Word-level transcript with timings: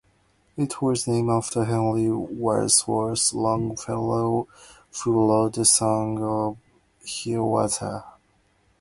It 0.57 0.81
was 0.81 1.07
named 1.07 1.29
after 1.29 1.63
Henry 1.65 2.09
Wadsworth 2.09 3.33
Longfellow, 3.33 4.47
who 5.03 5.13
wrote 5.13 5.53
The 5.53 5.63
Song 5.65 6.17
of 6.23 6.57
Hiawatha. 7.07 8.03